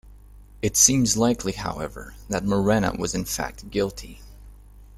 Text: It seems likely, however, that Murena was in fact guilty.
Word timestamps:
It 0.63 0.75
seems 0.75 1.15
likely, 1.15 1.51
however, 1.51 2.15
that 2.27 2.43
Murena 2.43 2.97
was 2.97 3.13
in 3.13 3.23
fact 3.23 3.69
guilty. 3.69 4.19